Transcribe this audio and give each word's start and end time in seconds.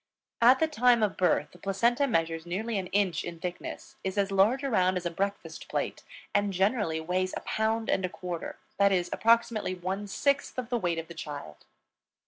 At 0.41 0.57
the 0.57 0.65
time 0.67 1.03
of 1.03 1.15
birth 1.15 1.49
the 1.51 1.59
placenta 1.59 2.07
measures 2.07 2.47
nearly 2.47 2.79
an 2.79 2.87
inch 2.87 3.23
in 3.23 3.39
thickness, 3.39 3.97
is 4.03 4.17
as 4.17 4.31
large 4.31 4.63
around 4.63 4.97
as 4.97 5.05
a 5.05 5.11
breakfast 5.11 5.69
plate, 5.69 6.01
and 6.33 6.51
generally 6.51 6.99
weighs 6.99 7.35
a 7.37 7.41
pound 7.41 7.87
and 7.87 8.03
a 8.03 8.09
quarter, 8.09 8.57
that 8.77 8.91
is, 8.91 9.11
approximately 9.13 9.75
one 9.75 10.07
sixth 10.07 10.57
of 10.57 10.69
the 10.69 10.79
weight 10.79 10.97
of 10.97 11.07
the 11.07 11.13
child. 11.13 11.65